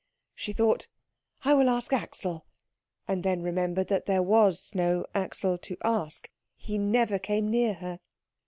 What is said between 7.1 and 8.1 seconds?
came near her.